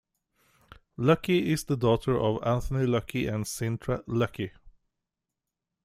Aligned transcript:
Lucky 0.97 1.51
is 1.51 1.65
the 1.65 1.77
daughter 1.77 2.19
of 2.19 2.41
Anthony 2.43 2.87
Lucky 2.87 3.27
and 3.27 3.45
Cintra 3.45 4.01
Lucky. 4.07 4.51